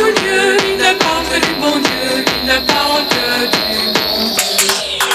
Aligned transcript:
tout 0.00 0.06
lieu, 0.06 0.56
il 0.70 0.76
n'a 0.78 0.94
pas 0.94 1.38
du 1.38 1.54
bon 1.60 1.78
Dieu, 1.78 2.24
il 2.42 2.46
n'a 2.46 2.60
pas 2.60 3.02
du 3.52 3.92
bon 3.92 4.24
Dieu. 4.24 5.09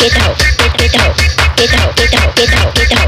get 0.00 0.12
the 0.12 0.20
hoe, 0.20 0.34
get 0.34 0.56
the 0.64 0.98
hoe, 0.98 1.14
get 1.58 1.70
the 1.70 1.76
hoe, 1.76 1.92
get 1.92 2.10
the 2.10 2.56
hoe, 2.56 2.72
get 2.72 2.88
the 2.88 3.00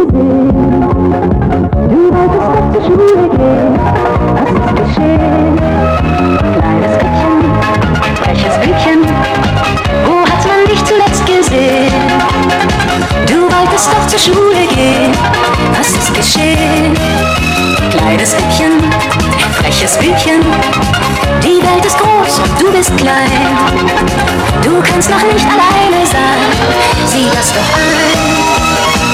Du 0.00 0.06
wolltest 2.08 2.48
doch 2.48 2.72
zur 2.72 2.82
Schule 2.82 3.28
gehen. 3.36 3.78
Was 4.34 4.50
ist 4.56 4.96
geschehen? 4.96 5.56
Kleines 6.56 6.94
Mädchen, 6.96 7.36
freches 8.22 8.56
Mädchen, 8.64 9.00
wo 10.06 10.14
hat 10.22 10.42
man 10.46 10.60
dich 10.70 10.82
zuletzt 10.86 11.24
gesehen? 11.26 11.92
Du 13.26 13.42
wolltest 13.42 13.88
doch 13.92 14.06
zur 14.06 14.18
Schule 14.18 14.66
gehen. 14.74 15.12
Was 15.76 15.90
ist 15.90 16.14
geschehen? 16.14 16.96
Kleines 17.90 18.34
Mädchen, 18.36 18.82
freches 19.52 20.00
Mädchen, 20.00 20.40
die 21.42 21.62
Welt 21.62 21.84
ist 21.84 21.98
groß 21.98 22.38
und 22.38 22.58
du 22.58 22.72
bist 22.72 22.96
klein. 22.96 23.58
Du 24.62 24.80
kannst 24.82 25.10
noch 25.10 25.22
nicht 25.30 25.46
alleine 25.46 26.06
sein. 26.06 26.52
Sieh 27.06 27.28
das 27.34 27.52
doch 27.52 27.68
ein. 27.76 29.09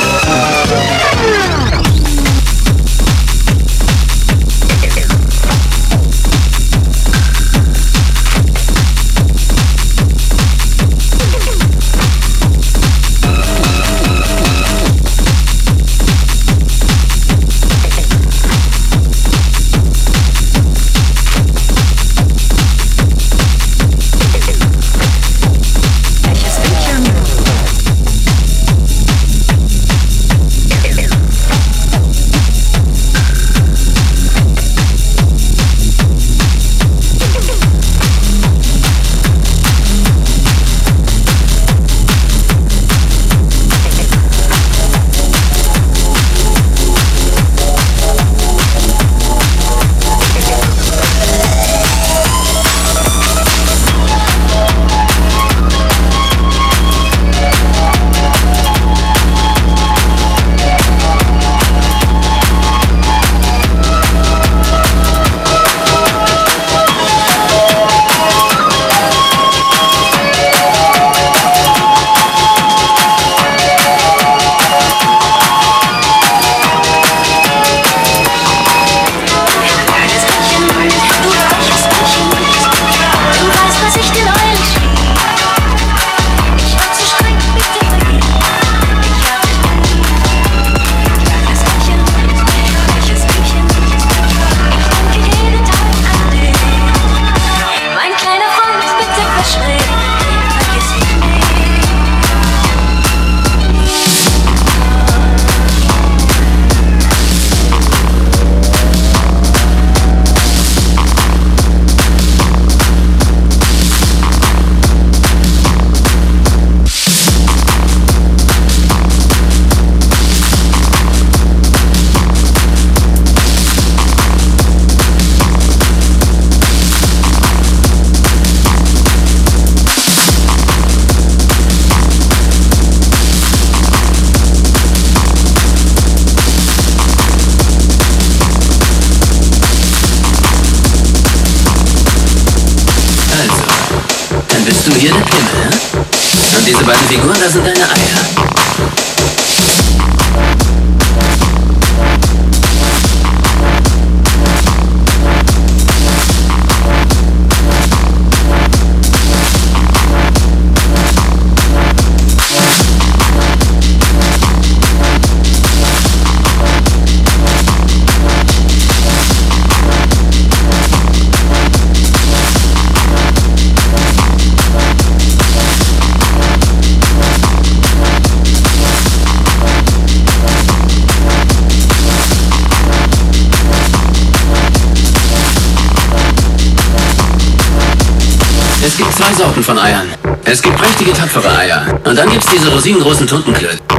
Sorten 189.37 189.63
von 189.63 189.79
Eiern. 189.79 190.07
Es 190.47 190.63
gibt 190.63 190.79
prächtige, 190.79 191.13
tapfere 191.13 191.55
Eier. 191.59 192.01
Und 192.05 192.17
dann 192.17 192.31
gibt's 192.31 192.47
diese 192.51 192.71
rosinengroßen 192.71 193.27
Tuntenklöten. 193.27 193.96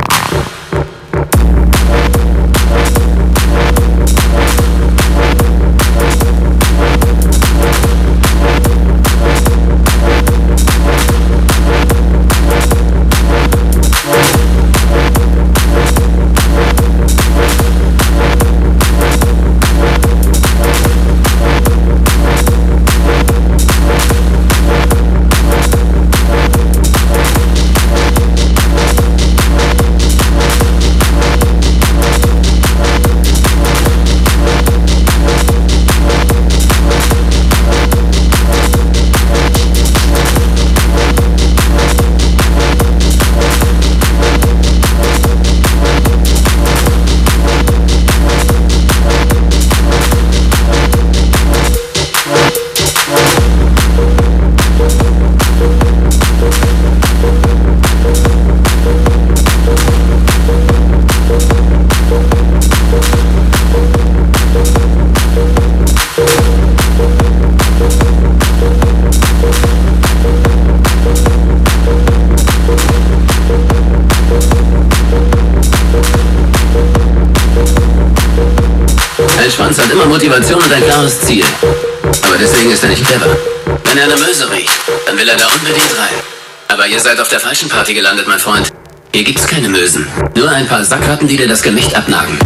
Party 87.88 88.02
gelandet, 88.02 88.28
mein 88.28 88.38
Freund. 88.38 88.68
Hier 89.14 89.24
gibt's 89.24 89.48
keine 89.48 89.70
Mösen. 89.70 90.06
Nur 90.36 90.50
ein 90.50 90.68
paar 90.68 90.84
Sackratten, 90.84 91.26
die 91.26 91.38
dir 91.38 91.48
das 91.48 91.62
Gemächt 91.62 91.96
abnagen. 91.96 92.38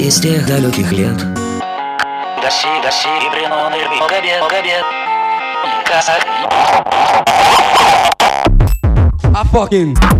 из 0.00 0.18
тех 0.18 0.46
далеких 0.46 0.92
лет. 0.92 1.16
Даси, 2.42 2.68
даси, 2.82 3.08
и 3.08 3.30
бренон, 3.30 3.74
и 3.74 3.82
огобе, 3.82 4.38
огобе. 4.40 4.82
Казак. 5.84 6.26
I 9.32 9.44
fucking 9.52 10.19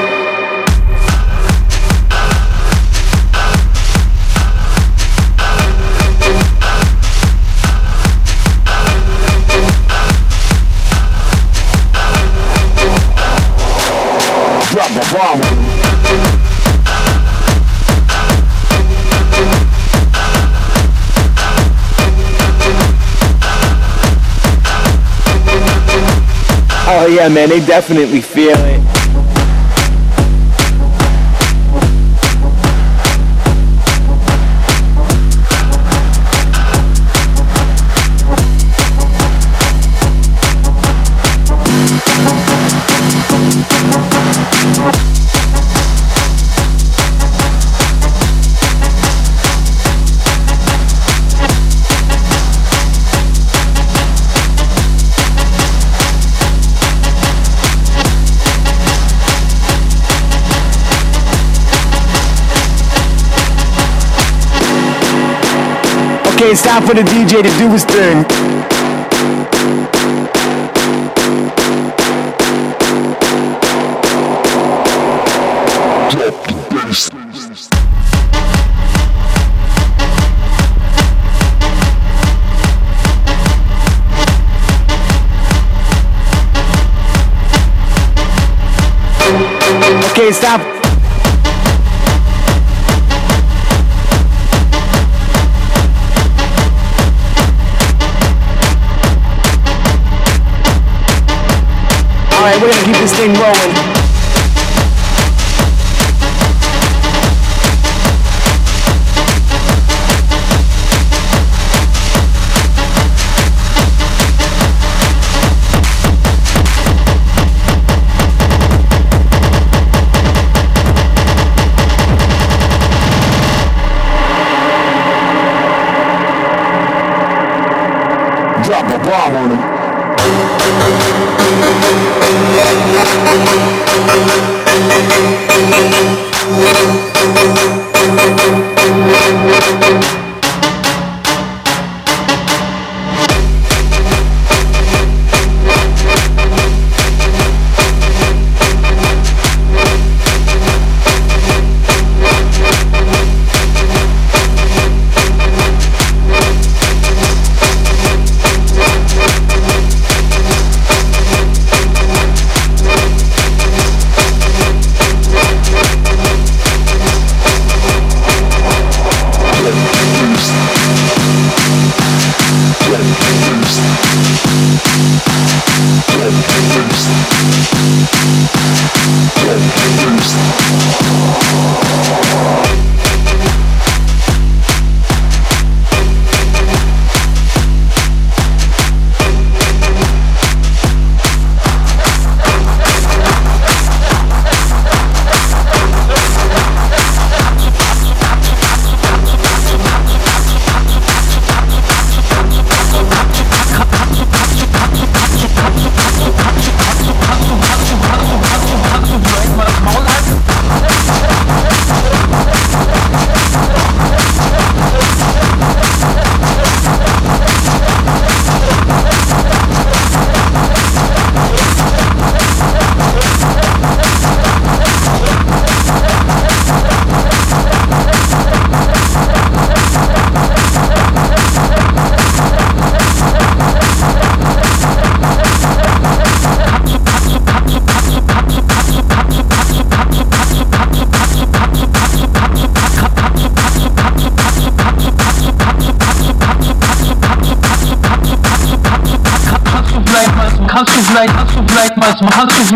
Oh 26.93 27.07
yeah, 27.07 27.29
man, 27.29 27.47
they 27.47 27.65
definitely 27.65 28.19
feel 28.19 28.57
it. 28.57 28.90
It's 66.51 66.63
time 66.63 66.85
for 66.85 66.93
the 66.93 67.01
DJ 67.01 67.41
to 67.41 67.57
do 67.57 67.71
his 67.71 67.85
thing. 67.85 68.80
We're 102.59 102.69
gonna 102.69 102.83
keep 102.83 102.97
this 102.97 103.13
thing 103.15 103.33
rolling. 103.35 103.90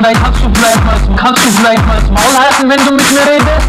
Vielleicht, 0.05 0.23
kannst 0.23 0.41
du 0.43 0.49
vielleicht 0.53 0.83
mal, 0.83 1.15
kannst 1.15 1.45
du 1.45 1.51
vielleicht 1.51 1.87
mal 1.87 1.99
das 1.99 2.09
Maul 2.09 2.37
halten, 2.37 2.69
wenn 2.69 2.85
du 2.85 2.91
mit 2.93 3.11
mir 3.11 3.21
redest? 3.21 3.67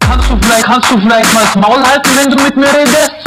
Kannst 0.00 0.30
du 0.30 0.36
vielleicht, 0.40 0.64
kannst 0.64 0.90
du 0.90 1.00
vielleicht 1.00 1.34
mal 1.34 1.44
das 1.44 1.54
Maul 1.56 1.82
halten, 1.82 2.10
wenn 2.14 2.30
du 2.30 2.42
mit 2.42 2.56
mir 2.56 2.72
redest? 2.72 3.21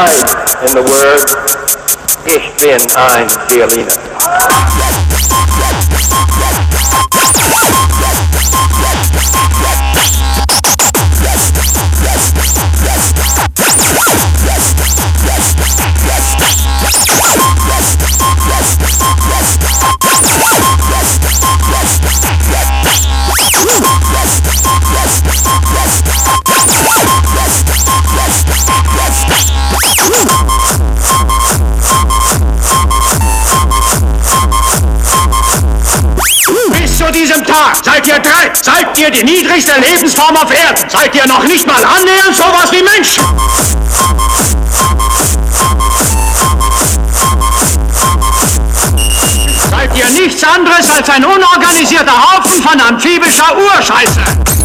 Ein 0.00 0.08
in 0.62 0.68
the 0.68 0.82
word 0.82 1.36
Ich 2.24 2.54
bin 2.56 2.80
ein 2.96 3.26
Berliner. 3.50 4.29
ihr 39.10 39.24
die 39.24 39.24
niedrigste 39.24 39.72
Lebensform 39.80 40.36
auf 40.36 40.50
Erden. 40.52 40.88
Seid 40.88 41.14
ihr 41.14 41.26
noch 41.26 41.44
nicht 41.44 41.66
mal 41.66 41.82
annähernd 41.84 42.34
sowas 42.34 42.70
wie 42.70 42.82
Mensch? 42.82 43.18
Seid 49.70 49.96
ihr 49.96 50.10
nichts 50.10 50.44
anderes 50.44 50.90
als 50.90 51.08
ein 51.08 51.24
unorganisierter 51.24 52.12
Haufen 52.12 52.62
von 52.62 52.80
amphibischer 52.80 53.56
Urscheiße? 53.56 54.59